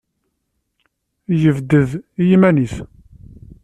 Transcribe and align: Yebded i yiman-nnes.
Yebded 1.41 1.89
i 2.21 2.23
yiman-nnes. 2.29 2.75